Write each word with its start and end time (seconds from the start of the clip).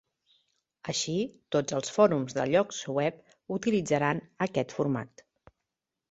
Així, 0.91 1.13
tots 1.55 1.75
els 1.79 1.91
fòrums 1.97 2.33
de 2.37 2.45
llocs 2.51 2.79
web 2.99 3.19
utilitzaran 3.57 4.23
aquest 4.47 4.73
format. 4.79 5.23